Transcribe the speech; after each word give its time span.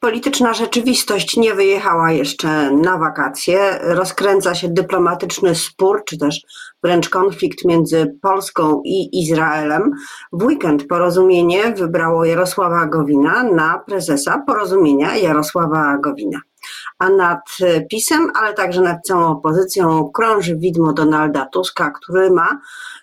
Polityczna 0.00 0.54
rzeczywistość 0.54 1.36
nie 1.36 1.54
wyjechała 1.54 2.12
jeszcze 2.12 2.70
na 2.70 2.98
wakacje. 2.98 3.78
Rozkręca 3.82 4.54
się 4.54 4.68
dyplomatyczny 4.68 5.54
spór, 5.54 6.02
czy 6.06 6.18
też 6.18 6.40
wręcz 6.82 7.08
konflikt 7.08 7.64
między 7.64 8.18
Polską 8.22 8.82
i 8.84 9.22
Izraelem. 9.22 9.90
W 10.32 10.44
weekend 10.44 10.86
porozumienie 10.86 11.72
wybrało 11.72 12.24
Jarosława 12.24 12.86
Gowina 12.86 13.42
na 13.42 13.78
prezesa 13.86 14.42
porozumienia 14.46 15.16
Jarosława 15.16 15.98
Gowina. 15.98 16.40
A 16.98 17.08
nad 17.08 17.40
PiSem, 17.90 18.30
ale 18.34 18.54
także 18.54 18.80
nad 18.80 19.06
całą 19.06 19.26
opozycją 19.26 20.10
krąży 20.14 20.56
widmo 20.56 20.92
Donalda 20.92 21.46
Tuska, 21.46 21.90
który 21.90 22.30
ma 22.30 22.60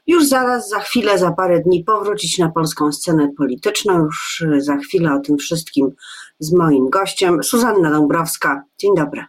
już 0.07 0.27
zaraz, 0.27 0.69
za 0.69 0.79
chwilę, 0.79 1.17
za 1.17 1.31
parę 1.31 1.59
dni 1.59 1.83
powrócić 1.83 2.37
na 2.37 2.49
polską 2.49 2.91
scenę 2.91 3.29
polityczną. 3.37 4.03
Już 4.03 4.43
za 4.57 4.77
chwilę 4.77 5.13
o 5.13 5.19
tym 5.19 5.37
wszystkim 5.37 5.91
z 6.39 6.53
moim 6.53 6.89
gościem, 6.89 7.43
Suzanna 7.43 7.91
Dąbrowska. 7.91 8.63
Dzień 8.77 8.95
dobry. 8.95 9.25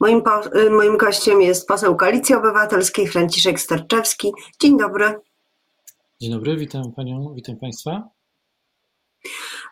Moim, 0.00 0.22
po, 0.22 0.56
y, 0.56 0.70
moim 0.70 0.96
gościem 0.96 1.42
jest 1.42 1.68
poseł 1.68 1.96
Koalicji 1.96 2.34
Obywatelskiej 2.34 3.08
Franciszek 3.08 3.60
Sterczewski. 3.60 4.32
Dzień 4.60 4.78
dobry. 4.78 5.20
Dzień 6.20 6.32
dobry, 6.32 6.56
witam 6.56 6.92
panią, 6.92 7.34
witam 7.34 7.56
państwa. 7.56 8.08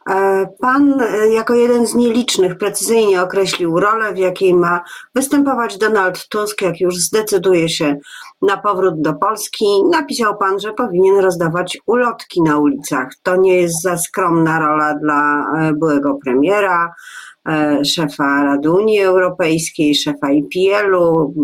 E, 0.08 0.46
pan 0.60 1.00
e, 1.00 1.28
jako 1.28 1.54
jeden 1.54 1.86
z 1.86 1.94
nielicznych 1.94 2.58
precyzyjnie 2.58 3.22
określił 3.22 3.80
rolę, 3.80 4.14
w 4.14 4.18
jakiej 4.18 4.54
ma 4.54 4.84
występować 5.14 5.78
Donald 5.78 6.28
Tusk, 6.28 6.62
jak 6.62 6.80
już 6.80 6.96
zdecyduje 6.96 7.68
się 7.68 7.96
na 8.42 8.56
powrót 8.56 9.00
do 9.00 9.14
Polski. 9.14 9.64
Napisał 9.90 10.38
pan, 10.38 10.60
że 10.60 10.72
powinien 10.72 11.18
rozdawać 11.18 11.78
ulotki 11.86 12.42
na 12.42 12.58
ulicach. 12.58 13.08
To 13.22 13.36
nie 13.36 13.56
jest 13.56 13.82
za 13.82 13.98
skromna 13.98 14.58
rola 14.58 14.94
dla 14.94 15.44
e, 15.58 15.72
byłego 15.72 16.18
premiera, 16.24 16.94
szefa 17.84 18.44
Rady 18.44 18.70
Unii 18.70 19.00
Europejskiej, 19.00 19.94
szefa 19.94 20.30
IPL-u, 20.30 21.34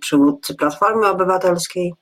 przywódcy 0.00 0.54
Platformy 0.54 1.06
Obywatelskiej. 1.06 1.92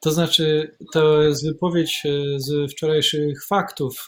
To 0.00 0.10
znaczy, 0.10 0.76
to 0.92 1.22
jest 1.22 1.46
wypowiedź 1.46 2.02
z 2.36 2.72
wczorajszych 2.72 3.46
faktów 3.46 4.06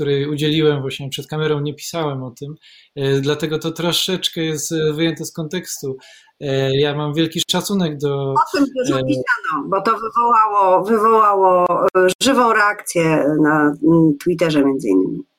której 0.00 0.26
udzieliłem 0.26 0.80
właśnie 0.80 1.08
przed 1.08 1.26
kamerą, 1.26 1.60
nie 1.60 1.74
pisałem 1.74 2.22
o 2.22 2.30
tym, 2.30 2.54
e, 2.96 3.20
dlatego 3.20 3.58
to 3.58 3.70
troszeczkę 3.70 4.40
jest 4.40 4.72
e, 4.72 4.92
wyjęte 4.92 5.24
z 5.24 5.32
kontekstu. 5.32 5.96
E, 6.40 6.76
ja 6.80 6.94
mam 6.94 7.14
wielki 7.14 7.40
szacunek 7.50 7.98
do. 7.98 8.30
O 8.30 8.56
tym 8.56 8.64
też 8.64 8.90
napisano, 8.90 9.68
bo 9.68 9.82
to 9.82 9.90
wywołało, 9.98 10.84
wywołało 10.84 11.66
żywą 12.22 12.52
reakcję 12.52 13.24
na 13.42 13.74
Twitterze 14.24 14.64
między 14.64 14.88
innymi. 14.88 15.29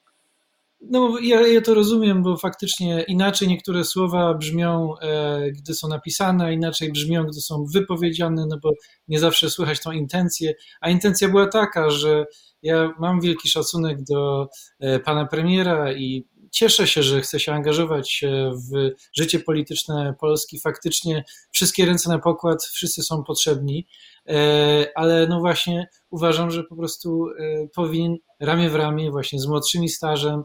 No, 0.81 1.19
ja, 1.21 1.47
ja 1.47 1.61
to 1.61 1.73
rozumiem, 1.73 2.23
bo 2.23 2.37
faktycznie 2.37 3.05
inaczej 3.07 3.47
niektóre 3.47 3.83
słowa 3.83 4.33
brzmią, 4.33 4.93
e, 5.01 5.51
gdy 5.51 5.73
są 5.73 5.87
napisane, 5.87 6.53
inaczej 6.53 6.91
brzmią, 6.91 7.23
gdy 7.23 7.41
są 7.41 7.65
wypowiedziane, 7.73 8.45
no 8.49 8.57
bo 8.63 8.71
nie 9.07 9.19
zawsze 9.19 9.49
słychać 9.49 9.81
tą 9.81 9.91
intencję. 9.91 10.53
A 10.81 10.89
intencja 10.89 11.29
była 11.29 11.47
taka, 11.47 11.89
że 11.89 12.25
ja 12.63 12.93
mam 12.99 13.21
wielki 13.21 13.49
szacunek 13.49 14.03
do 14.03 14.47
e, 14.79 14.99
pana 14.99 15.25
premiera 15.25 15.93
i 15.93 16.25
cieszę 16.51 16.87
się, 16.87 17.03
że 17.03 17.21
chce 17.21 17.39
się 17.39 17.53
angażować 17.53 18.25
w 18.53 18.89
życie 19.17 19.39
polityczne 19.39 20.13
Polski. 20.19 20.59
Faktycznie 20.59 21.23
wszystkie 21.51 21.85
ręce 21.85 22.09
na 22.09 22.19
pokład, 22.19 22.63
wszyscy 22.63 23.03
są 23.03 23.23
potrzebni, 23.23 23.87
e, 24.27 24.87
ale 24.95 25.27
no 25.27 25.39
właśnie 25.39 25.87
uważam, 26.09 26.51
że 26.51 26.63
po 26.63 26.75
prostu 26.75 27.27
e, 27.29 27.67
powinien 27.75 28.17
ramię 28.39 28.69
w 28.69 28.75
ramię 28.75 29.11
właśnie 29.11 29.39
z 29.39 29.47
młodszymi 29.47 29.89
stażem, 29.89 30.43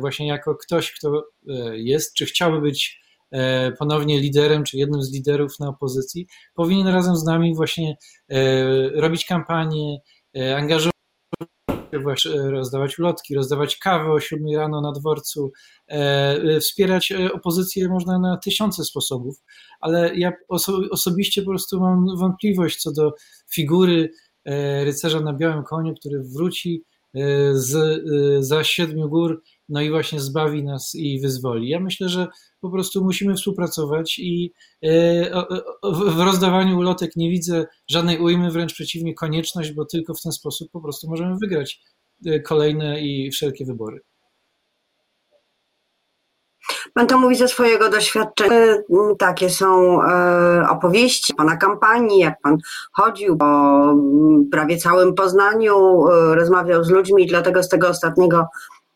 właśnie 0.00 0.28
jako 0.28 0.54
ktoś, 0.54 0.92
kto 0.92 1.22
jest, 1.72 2.14
czy 2.14 2.26
chciałby 2.26 2.60
być 2.60 3.00
ponownie 3.78 4.20
liderem, 4.20 4.64
czy 4.64 4.78
jednym 4.78 5.02
z 5.02 5.12
liderów 5.12 5.58
na 5.60 5.68
opozycji, 5.68 6.26
powinien 6.54 6.86
razem 6.86 7.16
z 7.16 7.24
nami 7.24 7.54
właśnie 7.54 7.96
robić 8.94 9.24
kampanię, 9.24 9.98
angażować 10.56 10.98
właśnie 12.02 12.30
rozdawać 12.50 12.98
ulotki, 12.98 13.34
rozdawać 13.34 13.76
kawę 13.76 14.12
o 14.12 14.20
7 14.20 14.56
rano 14.56 14.80
na 14.80 14.92
dworcu. 14.92 15.52
E, 15.88 15.94
e, 15.94 16.60
wspierać 16.60 17.12
e, 17.12 17.32
opozycję 17.32 17.88
można 17.88 18.18
na 18.18 18.36
tysiące 18.36 18.84
sposobów, 18.84 19.36
ale 19.80 20.16
ja 20.16 20.32
oso 20.48 20.80
osobiście 20.90 21.42
po 21.42 21.50
prostu 21.50 21.80
mam 21.80 22.06
wątpliwość 22.18 22.82
co 22.82 22.92
do 22.92 23.12
figury 23.54 24.10
rycerza 24.84 25.20
na 25.20 25.32
białym 25.32 25.64
koniu, 25.64 25.94
który 25.94 26.22
wróci 26.36 26.84
z, 27.52 28.02
za 28.46 28.64
siedmiu 28.64 29.08
gór, 29.08 29.42
no 29.68 29.80
i 29.80 29.90
właśnie 29.90 30.20
zbawi 30.20 30.64
nas 30.64 30.94
i 30.94 31.20
wyzwoli. 31.20 31.68
Ja 31.68 31.80
myślę, 31.80 32.08
że 32.08 32.26
po 32.60 32.70
prostu 32.70 33.04
musimy 33.04 33.34
współpracować 33.34 34.18
i 34.18 34.52
w 35.82 36.20
rozdawaniu 36.24 36.78
ulotek 36.78 37.16
nie 37.16 37.30
widzę 37.30 37.66
żadnej 37.90 38.18
ujmy, 38.18 38.50
wręcz 38.50 38.74
przeciwnie, 38.74 39.14
konieczność, 39.14 39.72
bo 39.72 39.84
tylko 39.84 40.14
w 40.14 40.22
ten 40.22 40.32
sposób 40.32 40.70
po 40.72 40.80
prostu 40.80 41.08
możemy 41.10 41.36
wygrać 41.40 41.80
kolejne 42.44 43.00
i 43.00 43.30
wszelkie 43.30 43.64
wybory. 43.64 44.00
Pan 46.94 47.06
to 47.06 47.18
mówi 47.18 47.36
ze 47.36 47.48
swojego 47.48 47.88
doświadczenia. 47.88 48.56
Mm, 48.56 49.16
takie 49.18 49.50
są 49.50 50.02
e, 50.02 50.68
opowieści 50.68 51.34
pana 51.34 51.56
kampanii, 51.56 52.18
jak 52.18 52.40
pan 52.42 52.58
chodził 52.92 53.36
po 53.36 53.44
mm, 53.44 54.48
prawie 54.52 54.76
całym 54.76 55.14
Poznaniu, 55.14 56.08
e, 56.08 56.34
rozmawiał 56.34 56.84
z 56.84 56.90
ludźmi, 56.90 57.26
dlatego 57.26 57.62
z 57.62 57.68
tego 57.68 57.88
ostatniego 57.88 58.46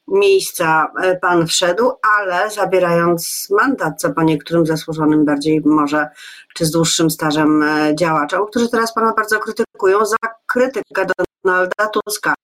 miejsca 0.09 0.93
e, 1.03 1.17
pan 1.17 1.47
wszedł, 1.47 1.93
ale 2.19 2.51
zabierając 2.51 3.49
mandat, 3.51 4.01
co 4.01 4.11
po 4.11 4.23
niektórym 4.23 4.67
zasłużonym 4.67 5.25
bardziej 5.25 5.61
może, 5.65 6.09
czy 6.55 6.67
z 6.67 6.71
dłuższym 6.71 7.11
stażem 7.11 7.65
działaczom, 7.99 8.47
którzy 8.47 8.69
teraz 8.69 8.95
pana 8.95 9.13
bardzo 9.17 9.39
krytykują 9.39 10.07
za 10.07 10.17
krytykę 10.47 11.07
Donalda 11.45 11.87
Tuska. 11.87 12.35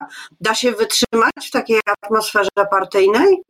Da 0.40 0.54
się 0.54 0.72
wytrzymać 0.72 1.48
w 1.48 1.50
takiej 1.50 1.80
atmosferze 2.02 2.50
partyjnej? 2.70 3.42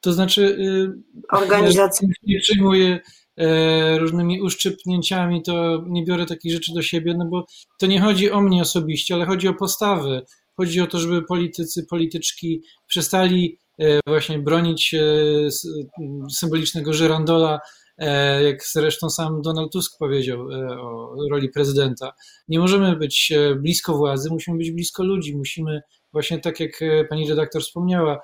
To 0.00 0.12
znaczy, 0.12 0.42
y, 0.42 1.36
organizacja 1.36 2.08
nie 2.22 2.40
przyjmuje 2.40 3.00
e, 3.36 3.98
różnymi 3.98 4.42
uszczypnięciami, 4.42 5.42
to 5.42 5.84
nie 5.86 6.04
biorę 6.04 6.26
takich 6.26 6.52
rzeczy 6.52 6.74
do 6.74 6.82
siebie, 6.82 7.14
no 7.18 7.24
bo 7.24 7.46
to 7.78 7.86
nie 7.86 8.00
chodzi 8.00 8.30
o 8.30 8.40
mnie 8.40 8.62
osobiście, 8.62 9.14
ale 9.14 9.26
chodzi 9.26 9.48
o 9.48 9.54
postawę. 9.54 10.22
Chodzi 10.56 10.80
o 10.80 10.86
to, 10.86 10.98
żeby 10.98 11.22
politycy, 11.22 11.86
polityczki 11.90 12.62
przestali 12.86 13.58
e, 13.78 14.00
właśnie 14.06 14.38
bronić 14.38 14.94
e, 14.94 15.00
symbolicznego 16.30 16.92
żyrandola, 16.92 17.60
jak 18.44 18.64
zresztą 18.64 19.10
sam 19.10 19.42
Donald 19.42 19.72
Tusk 19.72 19.98
powiedział 19.98 20.40
o 20.80 21.16
roli 21.30 21.48
prezydenta. 21.48 22.12
Nie 22.48 22.58
możemy 22.58 22.96
być 22.96 23.32
blisko 23.56 23.96
władzy, 23.96 24.28
musimy 24.30 24.58
być 24.58 24.70
blisko 24.70 25.04
ludzi, 25.04 25.36
musimy 25.36 25.80
właśnie 26.12 26.38
tak 26.38 26.60
jak 26.60 26.80
pani 27.08 27.28
redaktor 27.28 27.62
wspomniała, 27.62 28.20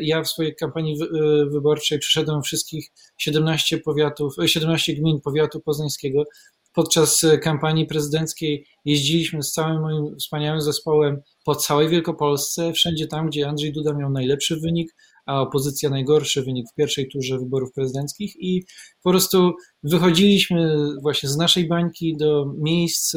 ja 0.00 0.22
w 0.22 0.28
swojej 0.28 0.56
kampanii 0.56 0.96
e, 1.02 1.46
wyborczej 1.46 1.98
przeszedłem 1.98 2.42
wszystkich 2.42 2.90
17 3.18 3.78
powiatów, 3.78 4.34
17 4.46 4.92
e, 4.92 4.94
gmin 4.94 5.20
powiatu 5.20 5.60
poznańskiego. 5.60 6.24
Podczas 6.74 7.26
kampanii 7.42 7.86
prezydenckiej 7.86 8.66
jeździliśmy 8.84 9.42
z 9.42 9.52
całym 9.52 9.80
moim 9.80 10.16
wspaniałym 10.18 10.60
zespołem 10.60 11.22
po 11.44 11.54
całej 11.54 11.88
Wielkopolsce, 11.88 12.72
wszędzie 12.72 13.06
tam, 13.06 13.26
gdzie 13.26 13.48
Andrzej 13.48 13.72
Duda 13.72 13.92
miał 13.94 14.10
najlepszy 14.10 14.56
wynik, 14.60 14.94
a 15.26 15.40
opozycja 15.40 15.90
najgorszy 15.90 16.42
wynik 16.42 16.66
w 16.72 16.74
pierwszej 16.74 17.08
turze 17.08 17.38
wyborów 17.38 17.72
prezydenckich 17.72 18.36
i 18.36 18.64
po 19.02 19.10
prostu 19.10 19.52
wychodziliśmy 19.82 20.76
właśnie 21.02 21.28
z 21.28 21.36
naszej 21.36 21.68
bańki 21.68 22.16
do 22.16 22.52
miejsc 22.58 23.16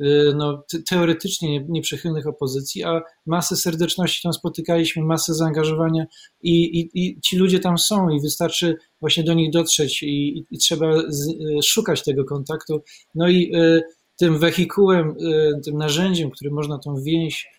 Y, 0.00 0.34
no, 0.36 0.64
teoretycznie 0.88 1.64
nieprzychylnych 1.68 2.26
opozycji, 2.26 2.84
a 2.84 3.02
masę 3.26 3.56
serdeczności 3.56 4.22
tam 4.22 4.32
spotykaliśmy, 4.32 5.04
masę 5.04 5.34
zaangażowania 5.34 6.06
i, 6.42 6.80
i, 6.80 6.90
i 6.94 7.20
ci 7.20 7.36
ludzie 7.36 7.58
tam 7.60 7.78
są 7.78 8.10
i 8.10 8.20
wystarczy 8.20 8.76
właśnie 9.00 9.24
do 9.24 9.34
nich 9.34 9.52
dotrzeć 9.52 10.02
i, 10.02 10.44
i 10.50 10.58
trzeba 10.58 11.02
z, 11.08 11.28
y, 11.28 11.62
szukać 11.62 12.04
tego 12.04 12.24
kontaktu. 12.24 12.82
No 13.14 13.28
i 13.28 13.56
y, 13.56 13.82
tym 14.16 14.38
wehikułem, 14.38 15.10
y, 15.10 15.60
tym 15.64 15.76
narzędziem, 15.76 16.30
którym 16.30 16.54
można 16.54 16.78
tą 16.78 16.94
więź 17.02 17.57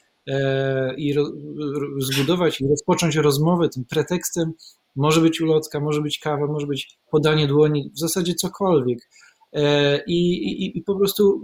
i 0.98 1.14
ro, 1.14 1.26
zbudować 2.00 2.62
i 2.62 2.68
rozpocząć 2.68 3.16
rozmowę, 3.16 3.70
tym 3.70 3.86
pretekstem 3.86 4.54
może 4.96 5.22
być 5.22 5.42
ulotka, 5.42 5.80
może 5.80 6.02
być 6.02 6.20
kawa, 6.20 6.48
może 6.48 6.68
być 6.68 6.98
podanie 7.12 7.48
dłoni, 7.48 7.92
w 7.96 8.00
zasadzie 8.00 8.34
cokolwiek. 8.36 9.00
E, 9.54 10.04
I, 10.08 10.34
i, 10.34 10.78
i 10.78 10.84
po 10.84 10.96
prostu 10.96 11.42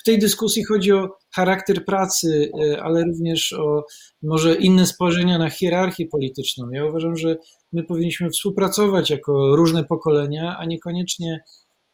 w 0.00 0.04
tej 0.04 0.18
dyskusji 0.18 0.64
chodzi 0.64 0.92
o 0.92 1.08
charakter 1.34 1.84
pracy, 1.84 2.50
e, 2.60 2.82
ale 2.82 3.04
również 3.04 3.52
o 3.52 3.84
może 4.22 4.54
inne 4.54 4.86
spojrzenia 4.86 5.38
na 5.38 5.50
hierarchię 5.50 6.06
polityczną. 6.06 6.70
Ja 6.70 6.84
uważam, 6.84 7.16
że 7.16 7.36
my 7.72 7.84
powinniśmy 7.84 8.30
współpracować 8.30 9.10
jako 9.10 9.56
różne 9.56 9.84
pokolenia, 9.84 10.56
a 10.58 10.64
niekoniecznie 10.64 11.40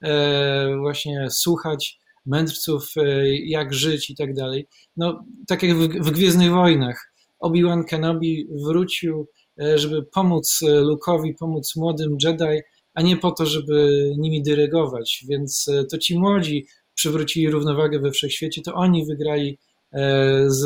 e, 0.02 0.76
właśnie 0.76 1.26
słuchać 1.30 1.98
mędrców, 2.28 2.92
e, 2.96 3.28
jak 3.38 3.74
żyć 3.74 4.10
i 4.10 4.16
tak 4.16 4.34
dalej. 4.34 4.66
No, 4.96 5.24
tak 5.46 5.62
jak 5.62 5.76
w, 5.76 5.88
w 5.88 6.10
Gwiezdnych 6.10 6.50
Wojnach. 6.50 7.12
Obi-Wan 7.40 7.84
Kenobi 7.84 8.46
wrócił 8.66 9.28
żeby 9.74 10.02
pomóc 10.02 10.60
Luke'owi, 10.62 11.34
pomóc 11.38 11.76
młodym 11.76 12.16
Jedi, 12.24 12.60
a 12.94 13.02
nie 13.02 13.16
po 13.16 13.30
to, 13.30 13.46
żeby 13.46 14.10
nimi 14.18 14.42
dyrygować. 14.42 15.24
Więc 15.28 15.66
to 15.90 15.98
ci 15.98 16.18
młodzi 16.18 16.66
przywrócili 16.94 17.50
równowagę 17.50 17.98
we 17.98 18.10
wszechświecie, 18.10 18.62
to 18.62 18.74
oni 18.74 19.06
wygrali 19.06 19.58
z 20.46 20.62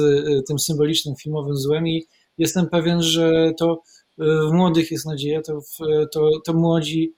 tym 0.48 0.58
symbolicznym 0.58 1.14
filmowym 1.16 1.56
złem 1.56 1.88
i 1.88 2.06
jestem 2.38 2.68
pewien, 2.68 3.02
że 3.02 3.52
to 3.58 3.82
w 4.18 4.52
młodych 4.52 4.90
jest 4.90 5.06
nadzieja, 5.06 5.42
to, 5.42 5.60
to, 6.12 6.30
to 6.46 6.52
młodzi 6.52 7.12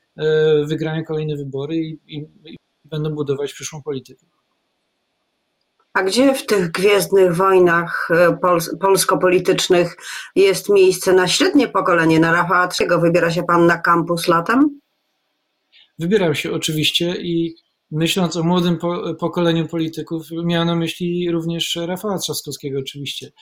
wygrają 0.65 1.05
kolejne 1.05 1.37
wybory 1.37 1.77
i, 1.77 1.99
i, 2.07 2.17
i 2.45 2.57
będą 2.85 3.11
budować 3.11 3.53
przyszłą 3.53 3.83
politykę. 3.83 4.27
A 5.95 6.03
gdzie 6.03 6.35
w 6.35 6.47
tych 6.47 6.71
gwiezdnych 6.71 7.37
wojnach 7.37 8.09
e, 8.11 8.39
polsko-politycznych 8.81 9.97
jest 10.37 10.69
miejsce 10.69 11.13
na 11.13 11.29
średnie 11.29 11.69
pokolenie, 11.69 12.21
na 12.21 12.33
Rafała 12.33 12.69
III? 12.81 13.01
Wybiera 13.01 13.31
się 13.31 13.43
pan 13.43 13.67
na 13.67 13.79
kampus 13.79 14.29
latem? 14.29 14.81
Wybieram 15.99 16.35
się 16.35 16.53
oczywiście 16.53 17.15
i 17.17 17.55
myśląc 17.91 18.37
o 18.37 18.43
młodym 18.43 18.79
pokoleniu 19.21 19.69
polityków, 19.69 20.23
miałem 20.45 20.69
na 20.69 20.77
myśli 20.77 21.31
również 21.31 21.79
Rafała 21.87 22.19
Trzaskowskiego 22.19 22.79
oczywiście. 22.79 23.33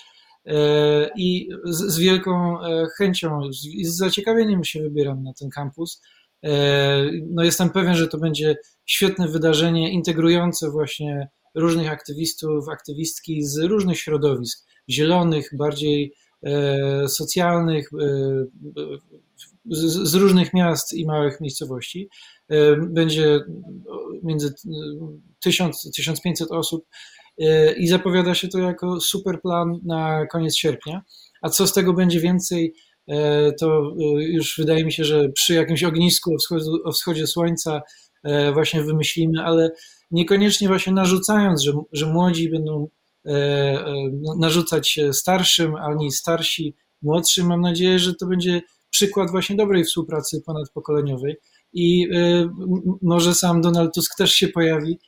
E, 0.47 1.11
I 1.17 1.49
z, 1.65 1.79
z 1.79 1.99
wielką 1.99 2.63
e, 2.63 2.87
chęcią, 2.99 3.53
z, 3.53 3.89
z 3.89 3.97
zaciekawieniem 3.97 4.65
się 4.65 4.83
wybieram 4.83 5.23
na 5.23 5.33
ten 5.41 5.51
kampus. 5.51 6.03
No 7.31 7.45
jestem 7.45 7.71
pewien, 7.71 7.95
że 7.95 8.09
to 8.09 8.19
będzie 8.19 8.57
świetne 8.87 9.29
wydarzenie 9.29 9.93
integrujące 9.93 10.71
właśnie 10.71 11.29
różnych 11.55 11.91
aktywistów, 11.91 12.69
aktywistki 12.69 13.45
z 13.45 13.59
różnych 13.59 13.99
środowisk, 13.99 14.67
zielonych, 14.91 15.51
bardziej 15.59 16.15
e, 16.43 17.09
socjalnych, 17.09 17.89
e, 18.01 18.45
z, 19.71 20.15
różnych 20.15 20.55
miast 20.55 20.93
i 20.93 21.07
małych 21.07 21.41
miejscowości. 21.41 22.09
E, 22.49 22.77
będzie 22.77 23.41
między 24.23 24.55
1000-1500 25.47 26.47
osób 26.51 26.87
i 27.77 27.89
zapowiada 27.89 28.35
się 28.35 28.49
to 28.49 28.59
jako 28.59 29.01
super 29.01 29.41
plan 29.41 29.79
na 29.85 30.27
koniec 30.27 30.57
sierpnia. 30.57 31.03
A 31.43 31.49
co 31.49 31.67
z 31.67 31.73
tego 31.73 31.93
będzie 31.93 32.21
więcej, 32.21 32.75
to 33.61 33.95
już 34.19 34.55
wydaje 34.59 34.85
mi 34.85 34.93
się, 34.93 35.05
że 35.05 35.29
przy 35.29 35.55
jakimś 35.55 35.85
ognisku 35.85 36.35
o 36.35 36.39
wschodzie, 36.39 36.67
o 36.85 36.93
wschodzie 36.93 37.27
słońca 37.27 37.83
właśnie 38.55 38.83
wymyślimy, 38.83 39.43
ale 39.45 39.71
niekoniecznie 40.13 40.69
właśnie 40.69 40.93
narzucając, 40.93 41.63
że, 41.63 41.73
że 41.93 42.07
młodzi 42.07 42.51
będą 42.51 42.89
e, 43.27 43.31
e, 43.31 43.85
narzucać 44.39 45.01
starszym, 45.13 45.75
ani 45.75 46.13
starsi 46.13 46.75
młodszym. 47.03 47.47
Mam 47.47 47.61
nadzieję, 47.61 47.99
że 47.99 48.15
to 48.15 48.27
będzie 48.27 48.63
przykład 48.91 49.31
właśnie 49.31 49.57
dobrej 49.57 49.85
współpracy 49.85 50.43
ponadpokoleniowej 50.47 51.37
i 51.73 52.09
e, 52.15 52.49
może 53.03 53.35
sam 53.35 53.61
Donald 53.61 53.95
Tusk 53.95 54.17
też 54.17 54.33
się 54.33 54.49
pojawi 54.49 54.99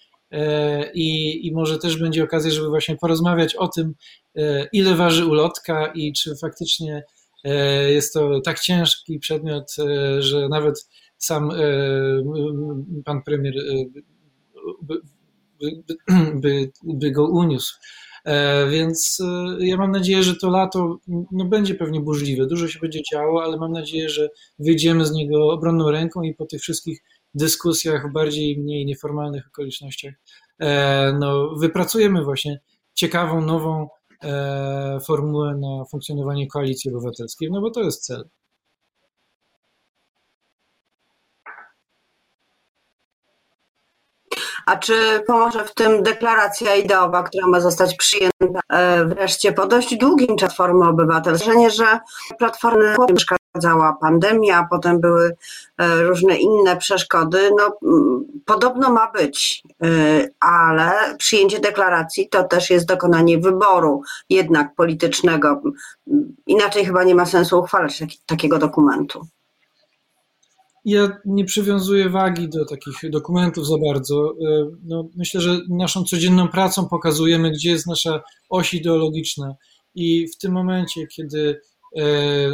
i, 0.94 1.40
i 1.46 1.52
może 1.52 1.78
też 1.78 1.96
będzie 1.96 2.24
okazja, 2.24 2.50
żeby 2.50 2.68
właśnie 2.68 2.96
porozmawiać 2.96 3.54
o 3.54 3.68
tym, 3.68 3.94
ile 4.72 4.94
waży 4.94 5.26
ulotka 5.26 5.92
i 5.94 6.12
czy 6.12 6.36
faktycznie 6.36 7.04
jest 7.88 8.14
to 8.14 8.40
tak 8.40 8.60
ciężki 8.60 9.18
przedmiot, 9.18 9.74
że 10.18 10.48
nawet 10.48 10.88
sam 11.18 11.50
pan 13.04 13.22
premier 13.22 13.54
by, 14.82 15.00
by, 16.34 16.72
by 16.84 17.10
go 17.10 17.28
uniósł. 17.28 17.74
E, 18.24 18.66
więc 18.68 19.20
e, 19.20 19.56
ja 19.66 19.76
mam 19.76 19.90
nadzieję, 19.90 20.22
że 20.22 20.36
to 20.36 20.50
lato 20.50 20.98
no, 21.32 21.44
będzie 21.44 21.74
pewnie 21.74 22.00
burzliwe, 22.00 22.46
dużo 22.46 22.68
się 22.68 22.78
będzie 22.78 23.00
działo, 23.12 23.42
ale 23.42 23.56
mam 23.56 23.72
nadzieję, 23.72 24.08
że 24.08 24.28
wyjdziemy 24.58 25.06
z 25.06 25.12
niego 25.12 25.52
obronną 25.52 25.90
ręką 25.90 26.22
i 26.22 26.34
po 26.34 26.46
tych 26.46 26.60
wszystkich 26.60 27.02
dyskusjach 27.34 28.12
bardziej 28.12 28.58
mniej 28.58 28.86
nieformalnych 28.86 29.46
okolicznościach 29.48 30.14
e, 30.58 31.12
no, 31.20 31.54
wypracujemy 31.56 32.24
właśnie 32.24 32.60
ciekawą, 32.94 33.40
nową 33.40 33.88
formułę 35.06 35.54
na 35.54 35.84
funkcjonowanie 35.90 36.46
koalicji 36.46 36.90
obywatelskiej, 36.90 37.50
no 37.50 37.60
bo 37.60 37.70
to 37.70 37.82
jest 37.82 38.04
cel. 38.06 38.28
A 44.66 44.76
czy 44.76 44.94
pomoże 45.26 45.64
w 45.64 45.74
tym 45.74 46.02
deklaracja 46.02 46.74
ideowa, 46.74 47.22
która 47.22 47.46
ma 47.46 47.60
zostać 47.60 47.96
przyjęta 47.96 48.60
e, 48.72 49.04
wreszcie 49.04 49.52
po 49.52 49.66
dość 49.66 49.96
długim 49.96 50.36
czasie 50.36 50.54
Platformy 50.54 50.88
Obywatelskiej, 50.88 51.70
że 51.70 52.00
Platformy 52.38 52.94
przeszkadzała 53.14 53.96
pandemia, 54.00 54.66
potem 54.70 55.00
były 55.00 55.36
e, 55.78 56.02
różne 56.02 56.36
inne 56.36 56.76
przeszkody. 56.76 57.50
No, 57.58 57.78
podobno 58.44 58.92
ma 58.92 59.10
być, 59.10 59.62
e, 59.82 59.86
ale 60.40 61.16
przyjęcie 61.18 61.60
deklaracji 61.60 62.28
to 62.28 62.44
też 62.44 62.70
jest 62.70 62.86
dokonanie 62.86 63.38
wyboru 63.38 64.02
jednak 64.28 64.74
politycznego. 64.74 65.62
Inaczej 66.46 66.84
chyba 66.84 67.04
nie 67.04 67.14
ma 67.14 67.26
sensu 67.26 67.58
uchwalać 67.58 67.98
taki, 67.98 68.18
takiego 68.26 68.58
dokumentu. 68.58 69.26
Ja 70.84 71.18
nie 71.24 71.44
przywiązuję 71.44 72.08
wagi 72.08 72.48
do 72.48 72.64
takich 72.64 73.10
dokumentów 73.10 73.66
za 73.66 73.78
bardzo. 73.78 74.30
E, 74.30 74.70
no, 74.82 75.08
myślę, 75.16 75.40
że 75.40 75.58
naszą 75.70 76.04
codzienną 76.04 76.48
pracą 76.48 76.88
pokazujemy, 76.88 77.50
gdzie 77.50 77.70
jest 77.70 77.86
nasza 77.86 78.22
oś 78.48 78.74
ideologiczna. 78.74 79.54
I 79.94 80.28
w 80.28 80.38
tym 80.38 80.52
momencie, 80.52 81.06
kiedy 81.06 81.60
e, 81.96 82.04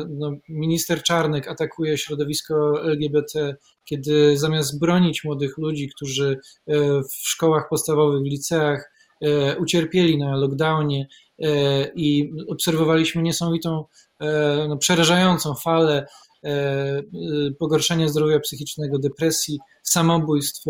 no, 0.08 0.32
minister 0.48 1.02
Czarnek 1.02 1.48
atakuje 1.48 1.98
środowisko 1.98 2.84
LGBT, 2.84 3.56
kiedy 3.84 4.36
zamiast 4.36 4.80
bronić 4.80 5.24
młodych 5.24 5.58
ludzi, 5.58 5.88
którzy 5.96 6.38
e, 6.66 6.74
w 7.02 7.12
szkołach 7.12 7.68
podstawowych, 7.68 8.22
w 8.22 8.30
liceach 8.30 8.90
ucierpieli 9.58 10.18
na 10.18 10.36
lockdownie 10.36 11.08
i 11.94 12.30
obserwowaliśmy 12.48 13.22
niesamowitą, 13.22 13.84
no, 14.68 14.76
przerażającą 14.76 15.54
falę 15.54 16.06
pogorszenia 17.58 18.08
zdrowia 18.08 18.40
psychicznego, 18.40 18.98
depresji, 18.98 19.58
samobójstw. 19.82 20.64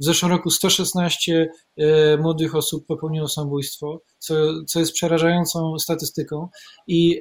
W 0.00 0.04
zeszłym 0.04 0.30
roku 0.30 0.50
116 0.50 1.50
e, 1.76 2.16
młodych 2.16 2.54
osób 2.54 2.86
popełniło 2.86 3.28
samobójstwo, 3.28 4.02
co, 4.18 4.34
co 4.64 4.80
jest 4.80 4.92
przerażającą 4.92 5.78
statystyką. 5.78 6.48
I 6.86 7.20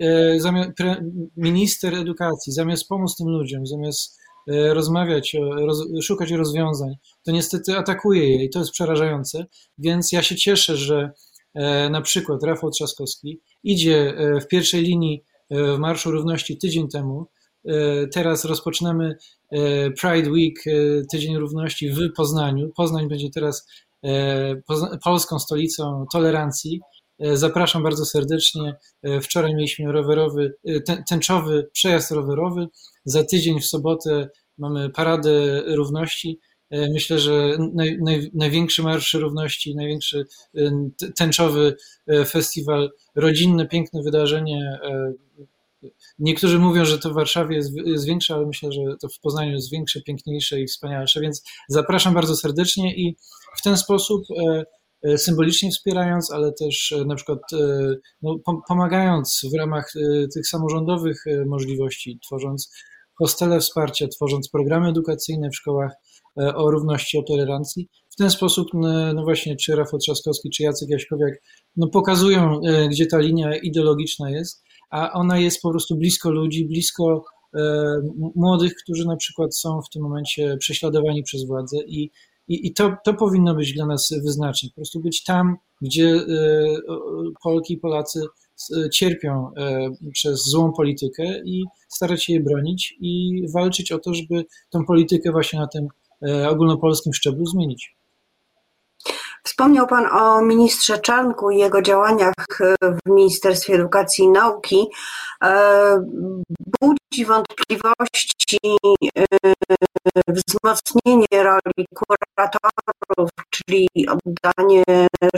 minister 1.38 1.96
edukacji, 1.96 2.54
zamiast 2.54 2.88
pomóc 2.88 3.16
tym 3.16 3.28
ludziom, 3.28 3.68
zamiast 3.68 4.20
rozmawiać, 4.48 5.36
roz, 5.58 5.84
szukać 6.04 6.32
rozwiązań, 6.32 6.96
to 7.26 7.32
niestety 7.32 7.78
atakuje 7.78 8.30
je 8.30 8.44
i 8.44 8.50
to 8.50 8.60
jest 8.60 8.72
przerażające. 8.72 9.46
Więc 9.78 10.12
ja 10.12 10.24
się 10.24 10.36
cieszę, 10.36 10.78
że 10.78 11.12
na 11.90 12.02
przykład 12.02 12.44
Rafał 12.44 12.70
Trzaskowski 12.72 13.40
idzie 13.64 14.14
w 14.42 14.48
pierwszej 14.48 14.82
linii 14.82 15.24
w 15.52 15.78
Marszu 15.78 16.12
Równości 16.12 16.58
tydzień 16.58 16.88
temu 16.88 17.26
E, 17.26 17.39
teraz 18.14 18.46
rozpoczynamy 18.46 19.16
e, 19.52 19.92
Pride 19.92 20.32
Week, 20.32 20.68
e, 20.68 20.72
Tydzień 21.12 21.38
Równości 21.38 21.90
w 21.90 22.14
Poznaniu. 22.16 22.70
Poznań 22.78 23.10
będzie 23.10 23.30
teraz 23.30 23.68
polską 25.04 25.40
stolicą 25.40 26.06
tolerancji. 26.14 26.80
Zapraszam 27.20 27.84
bardzo 27.84 28.06
serdecznie. 28.06 28.76
Wczoraj 29.22 29.56
mieliśmy 29.56 29.92
rowerowy, 29.92 30.54
tęczowy 31.10 31.70
przejazd 31.74 32.12
rowerowy. 32.12 32.68
Za 33.06 33.24
tydzień 33.24 33.62
w 33.62 33.66
sobotę 33.66 34.30
mamy 34.58 34.90
Paradę 34.90 35.64
Równości. 35.76 36.40
Myślę, 36.72 37.20
że 37.20 37.58
naj, 37.74 37.98
naj, 38.02 38.32
największy 38.34 38.84
Marsz 38.84 39.14
Równości, 39.14 39.76
największy 39.76 40.26
tęczowy 41.18 41.76
festiwal, 42.26 42.92
rodzinne, 43.16 43.68
piękne 43.68 44.04
wydarzenie 44.04 44.80
Niektórzy 46.20 46.60
mówią, 46.60 46.86
że 46.86 47.00
to 47.00 47.10
w 47.10 47.14
Warszawie 47.14 47.56
jest, 47.56 47.72
jest 47.86 48.06
większe, 48.06 48.34
ale 48.34 48.46
myślę, 48.46 48.72
że 48.72 48.82
to 49.02 49.08
w 49.08 49.20
Poznaniu 49.20 49.52
jest 49.52 49.72
większe, 49.72 50.02
piękniejsze 50.02 50.62
i 50.62 50.68
wspanialsze, 50.68 51.22
więc 51.22 51.44
zapraszam 51.70 52.14
bardzo 52.14 52.36
serdecznie 52.36 52.96
i 52.96 53.16
w 53.58 53.62
ten 53.62 53.78
sposób 53.78 54.24
e, 54.38 54.64
e, 55.04 55.18
symbolicznie 55.18 55.72
wspierając, 55.72 56.32
ale 56.32 56.54
też 56.54 56.92
e, 56.92 57.06
na 57.06 57.16
przykład 57.16 57.40
no, 58.22 58.36
pomagając 58.68 59.42
w 59.54 59.58
ramach 59.58 59.94
tych 60.34 60.48
samorządowych 60.48 61.24
możliwości, 61.48 62.20
tworząc 62.26 62.74
hostele 63.20 63.60
wsparcia, 63.60 64.08
tworząc 64.08 64.50
programy 64.50 64.90
edukacyjne 64.90 65.50
w 65.50 65.56
szkołach 65.56 65.92
o 66.36 66.72
równości, 66.72 67.18
o 67.18 67.24
tolerancji. 67.24 67.90
W 68.10 68.16
ten 68.16 68.30
sposób, 68.30 68.68
no 69.16 69.24
właśnie, 69.24 69.56
czy 69.56 69.76
Rafał 69.76 70.00
Trzaskowski, 70.00 70.50
czy 70.50 70.64
Jacek 70.64 70.90
Jaśkowiak, 70.90 71.34
no 71.76 71.88
pokazują, 71.88 72.62
gdzie 72.90 73.06
ta 73.06 73.20
linia 73.20 73.58
ideologiczna 73.58 74.32
jest 74.32 74.64
a 74.90 75.12
ona 75.12 75.40
jest 75.40 75.62
po 75.62 75.70
prostu 75.70 75.96
blisko 75.96 76.32
ludzi, 76.32 76.66
blisko 76.66 77.24
e, 77.56 77.62
młodych, 78.36 78.74
którzy 78.84 79.06
na 79.06 79.16
przykład 79.16 79.58
są 79.58 79.82
w 79.82 79.90
tym 79.94 80.04
momencie 80.04 80.58
prześladowani 80.58 81.24
przez 81.24 81.46
władzę 81.46 81.78
i 81.88 82.12
I, 82.52 82.68
i 82.68 82.74
to, 82.74 82.96
to 83.06 83.14
powinno 83.14 83.56
być 83.56 83.74
dla 83.74 83.86
nas 83.86 84.10
wyznacznik. 84.24 84.74
Po 84.74 84.76
prostu 84.76 85.00
być 85.00 85.24
tam, 85.24 85.58
gdzie 85.82 86.20
Polki 87.44 87.74
i 87.74 87.78
Polacy 87.78 88.20
cierpią 88.94 89.52
przez 90.14 90.50
złą 90.50 90.74
politykę 90.74 91.42
i 91.46 91.64
starać 91.90 92.24
się 92.24 92.34
je 92.34 92.40
bronić 92.40 92.96
i 93.02 93.44
walczyć 93.54 93.92
o 93.92 94.00
to, 94.00 94.14
żeby 94.14 94.46
tą 94.70 94.86
politykę 94.86 95.32
właśnie 95.32 95.60
na 95.60 95.68
tym 95.68 95.88
ogólnopolskim 96.50 97.14
szczeblu 97.14 97.46
zmienić. 97.46 97.99
Wspomniał 99.50 99.88
Pan 99.88 100.06
o 100.06 100.42
ministrze 100.42 101.00
Czarnku 101.00 101.52
i 101.52 101.58
jego 101.58 101.82
działaniach 101.82 102.46
w 102.82 103.10
Ministerstwie 103.10 103.76
Edukacji 103.76 104.26
i 104.26 104.30
Nauki. 104.30 104.88
E, 105.44 106.06
budzi 106.82 107.26
wątpliwości 107.26 108.60
e, 109.18 109.26
wzmocnienie 110.28 111.44
roli 111.44 111.88
czyli 113.50 113.88
oddanie 114.08 114.84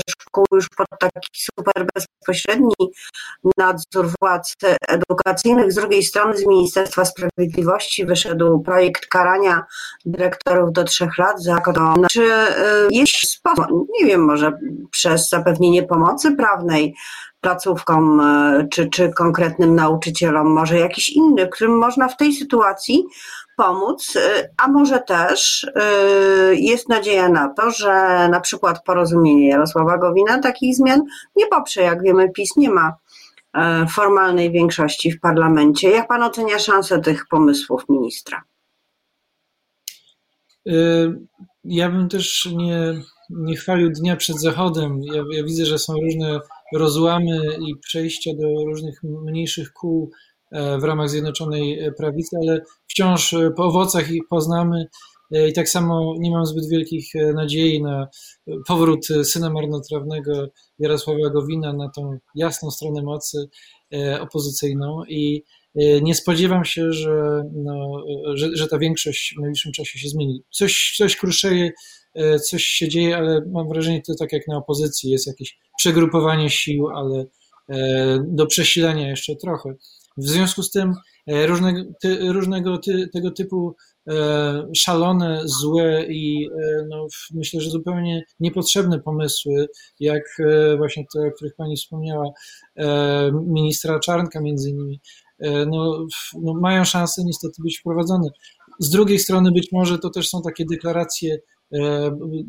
szkół 0.09 0.45
już 0.51 0.69
pod 0.77 0.87
taki 0.99 1.27
super 1.33 1.87
bezpośredni 1.95 2.73
nadzór 3.57 4.09
władz 4.19 4.55
edukacyjnych. 4.87 5.71
Z 5.71 5.75
drugiej 5.75 6.03
strony 6.03 6.37
z 6.37 6.45
Ministerstwa 6.45 7.05
Sprawiedliwości 7.05 8.05
wyszedł 8.05 8.59
projekt 8.59 9.05
karania 9.05 9.65
dyrektorów 10.05 10.71
do 10.71 10.83
trzech 10.83 11.17
lat 11.17 11.43
za 11.43 11.57
to. 11.59 11.95
Czy 12.11 12.33
e, 12.33 12.53
jest 12.91 13.13
sposób, 13.13 13.87
nie 13.99 14.05
wiem, 14.05 14.25
może 14.25 14.51
przez 14.91 15.29
zapewnienie 15.29 15.83
pomocy 15.83 16.35
prawnej, 16.35 16.95
placówkom 17.41 18.19
e, 18.19 18.67
czy, 18.71 18.89
czy 18.89 19.09
konkretnym 19.09 19.75
nauczycielom, 19.75 20.47
może 20.47 20.77
jakiś 20.77 21.09
inny, 21.09 21.47
którym 21.47 21.77
można 21.77 22.07
w 22.07 22.17
tej 22.17 22.33
sytuacji 22.33 23.03
pomóc, 23.57 24.13
e, 24.15 24.49
a 24.57 24.67
może 24.67 24.99
też 24.99 25.67
e, 25.75 25.81
jest 26.55 26.89
nadzieja 26.89 27.29
na 27.29 27.53
to, 27.53 27.71
że 27.71 27.93
na 28.31 28.39
przykład 28.39 28.83
porozumienie 28.83 29.49
Jarosława 29.49 29.97
Gowina 29.97 30.39
takich 30.39 30.75
zmian 30.75 31.01
nie 31.35 31.47
poprze. 31.47 31.81
Jak 31.81 32.03
wiemy, 32.03 32.29
PiS 32.29 32.57
nie 32.57 32.69
ma 32.69 32.93
formalnej 33.89 34.51
większości 34.51 35.11
w 35.11 35.19
parlamencie. 35.19 35.89
Jak 35.89 36.07
pan 36.07 36.23
ocenia 36.23 36.59
szanse 36.59 36.99
tych 36.99 37.27
pomysłów 37.27 37.89
ministra? 37.89 38.43
Ja 41.63 41.89
bym 41.89 42.09
też 42.09 42.49
nie, 42.55 42.93
nie 43.29 43.55
chwalił 43.55 43.89
dnia 43.89 44.15
przed 44.15 44.41
zachodem. 44.41 44.99
Ja, 45.03 45.23
ja 45.31 45.43
widzę, 45.43 45.65
że 45.65 45.79
są 45.79 45.93
różne 45.93 46.39
rozłamy 46.73 47.39
i 47.67 47.75
przejścia 47.75 48.31
do 48.33 48.65
różnych 48.65 49.03
mniejszych 49.03 49.73
kół 49.73 50.11
e, 50.51 50.79
w 50.79 50.83
ramach 50.83 51.09
Zjednoczonej 51.09 51.79
Prawicy, 51.97 52.37
ale 52.41 52.61
wciąż 52.87 53.33
e, 53.33 53.51
po 53.57 53.65
owocach 53.65 54.11
ich 54.11 54.21
poznamy. 54.29 54.85
E, 55.31 55.49
I 55.49 55.53
tak 55.53 55.69
samo 55.69 56.15
nie 56.19 56.31
mam 56.31 56.45
zbyt 56.45 56.69
wielkich 56.69 57.13
nadziei 57.35 57.81
na 57.81 58.07
powrót 58.67 59.07
syna 59.23 59.49
marnotrawnego 59.49 60.47
Jarosława 60.79 61.29
Gowina 61.29 61.73
na 61.73 61.89
tą 61.89 62.17
jasną 62.35 62.71
stronę 62.71 63.03
mocy 63.03 63.49
opozycyjną. 64.19 65.03
I 65.09 65.43
nie 66.01 66.15
spodziewam 66.15 66.65
się, 66.65 66.91
że, 66.91 67.43
no, 67.53 68.03
że, 68.33 68.49
że 68.53 68.67
ta 68.67 68.77
większość 68.77 69.33
w 69.37 69.41
najbliższym 69.41 69.71
czasie 69.71 69.99
się 69.99 70.09
zmieni. 70.09 70.43
Coś, 70.49 70.93
coś 70.97 71.15
kruszeje 71.15 71.71
coś 72.49 72.63
się 72.63 72.89
dzieje, 72.89 73.17
ale 73.17 73.41
mam 73.51 73.67
wrażenie, 73.69 74.01
że 74.07 74.13
to 74.13 74.19
tak 74.19 74.33
jak 74.33 74.47
na 74.47 74.57
opozycji, 74.57 75.11
jest 75.11 75.27
jakieś 75.27 75.57
przegrupowanie 75.77 76.49
sił, 76.49 76.87
ale 76.89 77.25
e, 77.69 78.19
do 78.27 78.45
przesilenia 78.45 79.09
jeszcze 79.09 79.35
trochę. 79.35 79.73
W 80.17 80.27
związku 80.27 80.63
z 80.63 80.71
tym 80.71 80.93
e, 81.27 81.47
różnego, 81.47 81.79
ty, 82.01 82.33
różnego 82.33 82.77
ty, 82.77 83.09
tego 83.13 83.31
typu 83.31 83.75
szalone, 84.75 85.41
złe 85.45 86.05
i 86.09 86.49
no, 86.89 87.07
myślę, 87.33 87.61
że 87.61 87.69
zupełnie 87.69 88.23
niepotrzebne 88.39 88.99
pomysły, 88.99 89.67
jak 89.99 90.23
właśnie 90.77 91.05
te, 91.13 91.19
o 91.27 91.31
których 91.31 91.55
Pani 91.55 91.75
wspomniała, 91.75 92.25
ministra 93.33 93.99
Czarnka 93.99 94.41
między 94.41 94.69
innymi, 94.69 95.01
no, 95.67 96.05
no, 96.41 96.53
mają 96.53 96.83
szansę 96.85 97.23
niestety 97.25 97.61
być 97.63 97.79
wprowadzone. 97.79 98.29
Z 98.79 98.89
drugiej 98.89 99.19
strony 99.19 99.51
być 99.51 99.71
może 99.71 99.99
to 99.99 100.09
też 100.09 100.29
są 100.29 100.41
takie 100.41 100.65
deklaracje 100.65 101.37
E, 101.37 101.60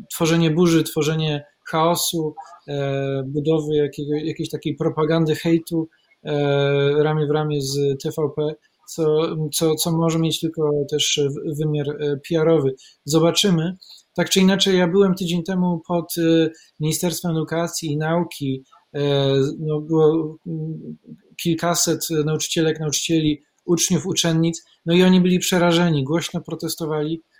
tworzenie 0.09 0.51
burzy, 0.51 0.83
tworzenie 0.83 1.45
chaosu, 1.69 2.35
e, 2.67 3.23
budowy 3.27 3.75
jakiego, 3.75 4.15
jakiejś 4.15 4.49
takiej 4.49 4.75
propagandy 4.75 5.35
hejtu 5.35 5.89
e, 6.23 7.03
ramię 7.03 7.27
w 7.27 7.31
ramię 7.31 7.61
z 7.61 8.03
TVP, 8.03 8.55
co, 8.89 9.05
co, 9.53 9.75
co 9.75 9.91
może 9.91 10.19
mieć 10.19 10.39
tylko 10.39 10.71
też 10.91 11.21
wymiar 11.59 11.85
PR-owy. 12.29 12.75
Zobaczymy. 13.05 13.77
Tak 14.15 14.29
czy 14.29 14.39
inaczej, 14.39 14.77
ja 14.77 14.87
byłem 14.87 15.15
tydzień 15.15 15.43
temu 15.43 15.81
pod 15.87 16.13
Ministerstwem 16.79 17.31
Edukacji 17.31 17.91
i 17.91 17.97
Nauki. 17.97 18.63
No, 19.59 19.81
było 19.81 20.37
kilkaset 21.41 22.07
nauczycielek, 22.25 22.79
nauczycieli, 22.79 23.43
uczniów, 23.65 24.05
uczennic, 24.05 24.63
no 24.85 24.93
i 24.93 25.03
oni 25.03 25.21
byli 25.21 25.39
przerażeni, 25.39 26.03
głośno 26.03 26.41
protestowali 26.41 27.21
E, 27.21 27.32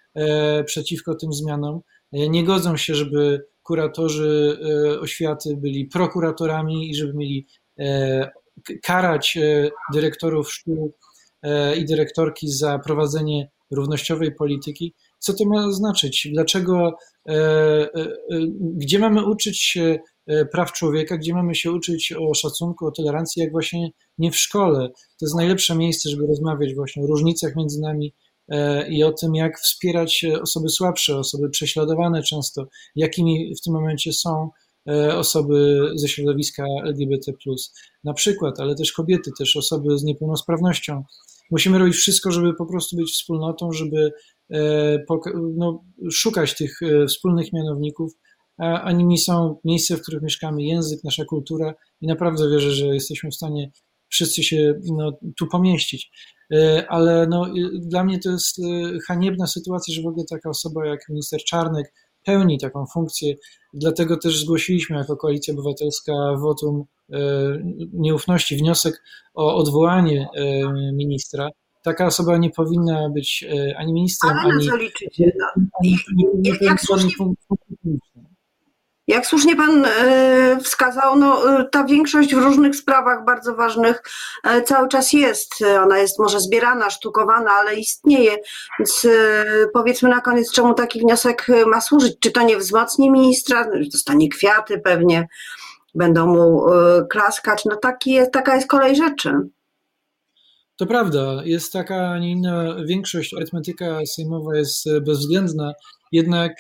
przeciwko 0.66 1.16
tym 1.16 1.34
zmianom. 1.34 1.82
E, 2.14 2.30
nie 2.30 2.44
godzą 2.44 2.78
się, 2.78 2.96
żeby 2.96 3.46
kuratorzy 3.64 4.60
e, 4.62 5.00
oświaty 5.00 5.58
byli 5.58 5.86
prokuratorami 5.86 6.90
i 6.90 6.96
żeby 6.96 7.14
mieli 7.14 7.48
karać 8.84 9.38
dyrektorów 9.94 10.54
szkół 10.54 10.94
i 11.78 11.86
dyrektorki 11.86 12.48
za 12.52 12.80
prowadzenie 12.80 13.50
równościowej 13.72 14.36
polityki. 14.36 14.94
Co 15.20 15.34
to 15.34 15.46
ma 15.46 15.72
znaczyć? 15.72 16.28
Dlaczego, 16.34 16.92
gdzie 18.60 19.00
mamy 19.00 19.26
uczyć 19.26 19.62
się 19.62 20.00
praw 20.52 20.74
człowieka, 20.74 21.18
gdzie 21.18 21.34
mamy 21.34 21.56
się 21.56 21.72
uczyć 21.72 22.14
o 22.20 22.34
szacunku, 22.34 22.86
o 22.86 22.92
tolerancji, 22.92 23.42
jak 23.42 23.52
właśnie 23.52 23.90
nie 24.18 24.32
w 24.32 24.38
szkole. 24.38 24.90
To 24.90 25.26
jest 25.26 25.36
najlepsze 25.36 25.76
miejsce, 25.76 26.10
żeby 26.10 26.28
rozmawiać 26.28 26.76
właśnie 26.76 27.04
o 27.04 27.08
różnicach 27.08 27.56
między 27.56 27.82
nami, 27.82 28.14
E, 28.14 28.23
i 28.90 29.04
o 29.04 29.12
tym, 29.12 29.36
jak 29.36 29.60
wspierać 29.60 30.26
osoby 30.42 30.70
słabsze, 30.70 31.18
osoby 31.18 31.50
prześladowane 31.50 32.24
często, 32.24 32.68
jakimi 32.96 33.56
w 33.56 33.62
tym 33.62 33.74
momencie 33.74 34.14
są 34.14 34.50
e, 34.90 35.18
osoby 35.18 35.80
ze 35.96 36.08
środowiska 36.08 36.66
LGBT, 36.86 37.32
na 38.04 38.14
przykład, 38.14 38.60
ale 38.60 38.76
też 38.76 38.92
kobiety, 38.92 39.32
też 39.38 39.56
osoby 39.56 39.98
z 39.98 40.04
niepełnosprawnością. 40.04 41.04
Musimy 41.52 41.80
robić 41.80 41.96
wszystko, 41.96 42.32
żeby 42.32 42.54
po 42.54 42.66
prostu 42.66 42.96
być 42.96 43.12
wspólnotą, 43.12 43.72
żeby 43.72 44.12
e, 44.52 45.06
no, 45.56 45.84
szukać 46.12 46.56
tych 46.56 46.80
wspólnych 47.08 47.54
mianowników, 47.54 48.12
a 48.58 48.92
nimi 48.92 49.18
są 49.18 49.60
miejsca, 49.66 49.98
w 49.98 50.02
których 50.02 50.22
mieszkamy, 50.22 50.64
język, 50.64 51.04
nasza 51.04 51.26
kultura 51.26 51.74
i 52.02 52.08
naprawdę 52.08 52.50
wierzę, 52.50 52.72
że 52.72 52.86
jesteśmy 52.86 53.32
w 53.32 53.36
stanie 53.36 53.72
wszyscy 54.10 54.44
się 54.44 54.74
no, 54.98 55.12
tu 55.40 55.48
pomieścić. 55.48 56.12
E, 56.54 56.86
ale 56.90 57.28
no, 57.28 57.46
dla 57.80 58.04
mnie 58.04 58.20
to 58.20 58.32
jest 58.32 58.60
e, 58.60 58.64
haniebna 59.08 59.48
sytuacja, 59.48 59.96
że 59.96 60.02
w 60.02 60.08
ogóle 60.08 60.26
taka 60.30 60.50
osoba 60.50 60.86
jak 60.86 61.10
minister 61.10 61.44
Czarnek 61.44 61.94
pełni 62.26 62.60
taką 62.60 62.86
funkcję. 62.86 63.36
Dlatego 63.74 64.18
też 64.18 64.42
zgłosiliśmy 64.42 64.98
jako 64.98 65.18
Koalicja 65.18 65.54
Obywatelska 65.54 66.14
wotum 66.40 66.84
e, 67.12 67.18
nieufności, 67.94 68.56
wniosek 68.58 69.04
o 69.34 69.56
odwołanie 69.56 70.28
ministra. 70.94 71.50
Taka 71.84 72.06
osoba 72.06 72.38
nie 72.38 72.50
powinna 72.50 73.10
być 73.10 73.46
ani 73.78 73.94
ministrem, 73.94 74.38
Ale 74.38 74.54
ani, 74.54 74.66
na 74.66 74.72
co 74.72 74.78
liczycie? 74.78 75.32
No, 75.40 75.46
ani, 75.80 75.98
ani, 76.10 76.26
ani, 76.34 76.52
ani, 76.52 76.78
ani, 76.92 77.14
ani, 77.30 77.78
ani, 77.86 78.00
jak 79.08 79.26
słusznie 79.26 79.56
Pan 79.56 79.86
e, 79.86 80.58
wskazał, 80.64 81.16
no, 81.16 81.60
e, 81.60 81.66
ta 81.70 81.84
większość 81.84 82.36
w 82.36 82.38
różnych 82.38 82.76
sprawach 82.76 83.26
bardzo 83.26 83.56
ważnych 83.56 84.04
e, 84.44 84.62
cały 84.62 84.88
czas 84.88 85.14
jest. 85.14 85.54
Ona 85.84 85.98
jest 85.98 86.20
może 86.20 86.40
zbierana, 86.40 86.90
sztukowana, 86.90 87.52
ale 87.52 87.76
istnieje. 87.76 88.38
Więc 88.80 89.08
powiedzmy 89.74 90.10
na 90.10 90.22
koniec, 90.22 90.52
czemu 90.52 90.74
taki 90.74 91.00
wniosek 91.00 91.48
ma 91.68 91.82
służyć? 91.82 92.20
Czy 92.20 92.32
to 92.32 92.42
nie 92.42 92.58
wzmocni 92.58 93.12
ministra? 93.12 93.68
Dostanie 93.94 94.30
kwiaty 94.30 94.80
pewnie, 94.80 95.28
będą 95.96 96.28
mu 96.28 96.66
klaskać. 97.10 97.66
No 97.66 97.76
taki 97.76 98.12
jest, 98.12 98.32
taka 98.32 98.56
jest 98.56 98.68
kolej 98.68 98.96
rzeczy. 98.96 99.34
To 100.76 100.86
prawda, 100.86 101.42
jest 101.44 101.74
taka, 101.74 102.10
a 102.10 102.20
nie 102.20 102.32
inna 102.32 102.76
większość, 102.86 103.34
arytmetyka 103.34 104.00
sejmowa 104.06 104.56
jest 104.56 104.86
bezwzględna, 105.06 105.74
jednak 106.12 106.52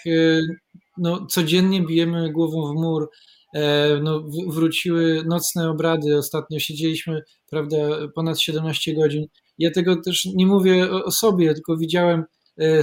no, 0.97 1.25
codziennie 1.25 1.81
bijemy 1.81 2.31
głową 2.31 2.71
w 2.71 2.75
mur. 2.75 3.09
E, 3.55 3.99
no, 4.03 4.23
wróciły 4.47 5.23
nocne 5.25 5.69
obrady, 5.69 6.17
ostatnio 6.17 6.59
siedzieliśmy, 6.59 7.21
prawda, 7.49 7.77
ponad 8.15 8.39
17 8.39 8.93
godzin. 8.93 9.25
Ja 9.57 9.71
tego 9.71 10.01
też 10.01 10.25
nie 10.25 10.47
mówię 10.47 10.91
o 10.91 11.11
sobie, 11.11 11.53
tylko 11.53 11.77
widziałem 11.77 12.23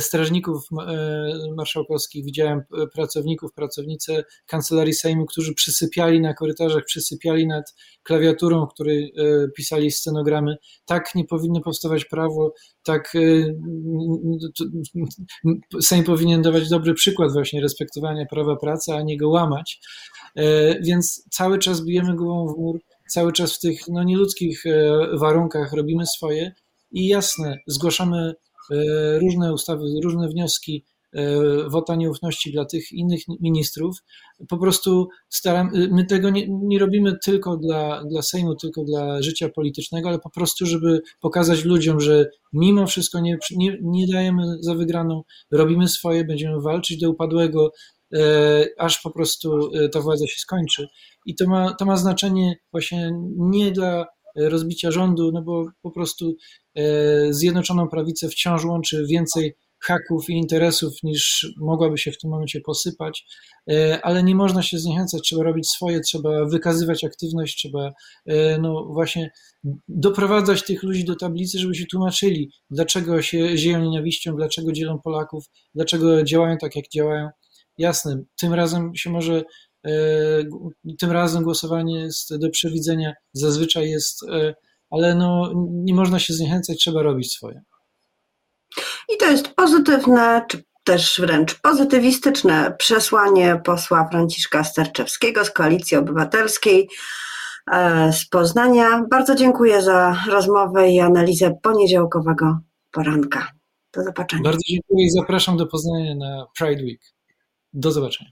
strażników 0.01 0.63
marszałkowskich, 1.57 2.25
widziałem 2.25 2.63
pracowników, 2.95 3.53
pracownice 3.53 4.25
kancelarii 4.47 4.95
Sejmu, 4.95 5.27
którzy 5.27 5.55
przysypiali 5.55 6.21
na 6.21 6.35
korytarzach, 6.35 6.85
przysypiali 6.85 7.47
nad 7.47 7.75
klawiaturą, 8.03 8.67
w 8.67 8.75
której 8.75 9.15
pisali 9.57 9.91
scenogramy. 9.91 10.57
Tak 10.87 11.15
nie 11.15 11.25
powinno 11.25 11.61
powstawać 11.61 12.05
prawo, 12.05 12.55
tak 12.83 13.13
Sejm 15.81 16.05
powinien 16.05 16.43
dawać 16.43 16.69
dobry 16.69 16.95
przykład 16.95 17.33
właśnie 17.33 17.61
respektowania 17.61 18.27
prawa 18.27 18.57
pracy, 18.57 18.93
a 18.93 19.03
nie 19.03 19.17
go 19.17 19.29
łamać. 19.29 19.81
Więc 20.83 21.25
cały 21.31 21.59
czas 21.59 21.85
bijemy 21.85 22.17
głową 22.17 22.55
w 22.55 22.59
mur, 22.59 22.81
cały 23.11 23.33
czas 23.33 23.57
w 23.57 23.61
tych 23.61 23.81
no, 23.89 24.03
nieludzkich 24.03 24.65
warunkach 25.21 25.73
robimy 25.73 26.07
swoje 26.07 26.53
i 26.93 27.09
jasne, 27.09 27.59
zgłaszamy 27.67 28.19
e, 28.19 28.35
różne 29.19 29.53
ustawy, 29.53 29.85
różne 30.05 30.29
wnioski 30.29 30.85
e, 31.13 31.39
wota 31.69 31.97
nieufności 31.97 32.53
dla 32.53 32.65
tych 32.65 32.93
innych 32.93 33.21
ministrów. 33.41 33.97
Po 34.49 34.59
prostu 34.59 35.09
staram, 35.29 35.71
my 35.91 36.07
tego 36.07 36.31
nie, 36.31 36.47
nie, 36.49 36.79
robimy 36.79 37.17
tylko 37.25 37.57
dla, 37.57 38.05
dla 38.05 38.23
Sejmu, 38.23 38.55
tylko 38.55 38.85
dla 38.85 39.23
życia 39.23 39.49
politycznego, 39.49 40.09
ale 40.09 40.19
po 40.19 40.31
prostu, 40.31 40.67
żeby 40.67 41.01
pokazać 41.21 41.65
ludziom, 41.65 42.01
że 42.01 42.27
mimo 42.53 42.87
wszystko 42.87 43.21
nie, 43.21 43.39
nie, 43.57 43.79
nie 43.83 44.07
dajemy 44.07 44.43
za 44.61 44.75
wygraną, 44.75 45.23
robimy 45.51 45.89
swoje, 45.89 46.25
będziemy 46.25 46.61
walczyć 46.61 47.01
do 47.01 47.11
upadłego, 47.11 47.73
e, 48.15 48.67
aż 48.79 49.01
po 49.01 49.11
prostu 49.11 49.71
ta 49.93 50.01
władza 50.01 50.27
się 50.27 50.41
skończy. 50.41 50.87
I 51.27 51.35
to 51.35 51.49
ma, 51.49 51.75
to 51.75 51.85
ma 51.85 51.97
znaczenie 51.97 52.57
właśnie 52.73 53.11
nie 53.37 53.71
dla 53.71 54.07
rozbicia 54.37 54.91
rządu, 54.91 55.31
no 55.33 55.43
bo 55.43 55.65
po 55.83 55.91
prostu 55.91 56.35
e, 56.75 57.33
Zjednoczoną 57.33 57.89
Prawicę 57.89 58.29
wciąż 58.29 58.65
łączy 58.65 59.07
więcej 59.07 59.55
haków 59.83 60.31
i 60.31 60.33
interesów 60.33 60.93
niż 61.03 61.47
mogłaby 61.57 61.99
się 61.99 62.13
w 62.13 62.19
tym 62.19 62.31
momencie 62.31 62.61
posypać, 62.61 63.25
e, 63.71 64.01
ale 64.03 64.23
nie 64.23 64.35
można 64.35 64.63
się 64.63 64.79
zniechęcać, 64.79 65.23
trzeba 65.23 65.43
robić 65.43 65.71
swoje, 65.71 66.01
trzeba 66.01 66.45
wykazywać 66.45 67.05
aktywność, 67.05 67.57
trzeba 67.57 67.93
e, 68.27 68.59
no 68.59 68.85
właśnie 68.85 69.31
doprowadzać 69.89 70.65
tych 70.65 70.83
ludzi 70.83 71.05
do 71.05 71.17
tablicy, 71.17 71.59
żeby 71.59 71.75
się 71.75 71.87
tłumaczyli, 71.87 72.51
dlaczego 72.71 73.23
się 73.23 73.57
zieją 73.57 73.81
nienawiścią, 73.81 74.37
dlaczego 74.37 74.73
dzielą 74.73 74.99
Polaków, 75.05 75.45
dlaczego 75.75 76.25
działają 76.25 76.59
tak, 76.59 76.77
jak 76.77 76.85
działają. 76.95 77.29
Jasne, 77.79 78.23
tym 78.41 78.55
razem 78.55 78.93
się 78.95 79.11
może 79.11 79.43
E, 79.43 79.70
tym 80.99 81.11
razem 81.11 81.45
głosowanie 81.45 82.01
jest 82.01 82.39
do 82.39 82.51
przewidzenia, 82.51 83.13
zazwyczaj 83.33 83.91
jest, 83.91 84.23
e, 84.23 84.55
ale 84.91 85.15
no, 85.15 85.53
nie 85.71 85.95
można 85.95 86.19
się 86.19 86.35
zniechęcać, 86.35 86.79
trzeba 86.79 87.03
robić 87.03 87.33
swoje. 87.33 87.63
I 89.15 89.17
to 89.19 89.31
jest 89.31 89.49
pozytywne, 89.49 90.45
czy 90.49 90.65
też 90.85 91.21
wręcz 91.21 91.61
pozytywistyczne 91.61 92.75
przesłanie 92.79 93.61
posła 93.65 94.09
Franciszka 94.09 94.65
Sterczewskiego 94.65 95.45
z 95.45 95.51
Koalicji 95.51 95.97
Obywatelskiej 95.97 96.89
e, 97.73 98.13
z 98.13 98.29
Poznania. 98.29 99.05
Bardzo 99.11 99.35
dziękuję 99.35 99.83
za 99.83 100.25
rozmowę 100.29 100.91
i 100.91 101.01
analizę 101.01 101.59
poniedziałkowego 101.63 102.59
poranka. 102.91 103.53
Do 103.95 104.05
zobaczenia. 104.05 104.43
Bardzo 104.43 104.63
dziękuję 104.69 105.07
i 105.07 105.11
zapraszam 105.11 105.57
do 105.57 105.67
Poznania 105.67 106.15
na 106.15 106.47
Pride 106.59 106.83
Week. 106.83 107.01
Do 107.73 107.93
zobaczenia. 107.93 108.31